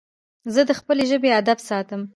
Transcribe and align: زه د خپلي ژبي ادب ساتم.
زه 0.53 0.61
د 0.69 0.71
خپلي 0.79 1.03
ژبي 1.11 1.29
ادب 1.39 1.57
ساتم. 1.67 2.01